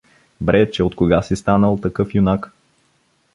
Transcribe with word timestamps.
—Бре, 0.41 0.71
че 0.71 0.83
откога 0.83 1.21
си 1.23 1.35
станал 1.35 1.77
такъв 1.77 2.15
юнак! 2.15 2.51